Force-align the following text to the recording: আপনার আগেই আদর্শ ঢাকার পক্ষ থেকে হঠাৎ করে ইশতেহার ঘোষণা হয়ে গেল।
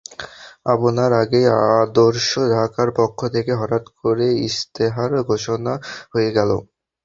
আপনার 0.65 1.11
আগেই 1.21 1.47
আদর্শ 1.75 2.29
ঢাকার 2.53 2.89
পক্ষ 2.99 3.19
থেকে 3.35 3.51
হঠাৎ 3.55 3.85
করে 3.99 4.27
ইশতেহার 4.47 5.11
ঘোষণা 5.29 5.73
হয়ে 6.13 6.29
গেল। 6.37 6.51